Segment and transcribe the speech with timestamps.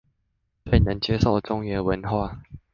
[0.65, 2.41] 最能接受中原文化